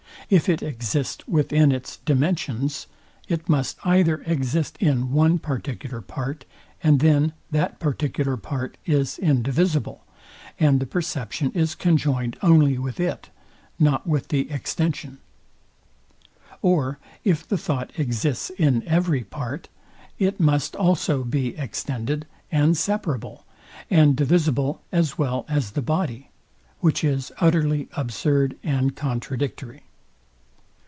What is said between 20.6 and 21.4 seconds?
also